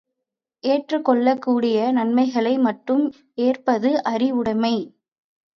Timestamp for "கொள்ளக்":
1.05-1.41